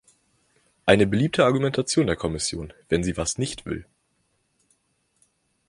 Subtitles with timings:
[0.87, 3.85] Eine beliebte Argumentation der Kommission, wenn sie was nicht will!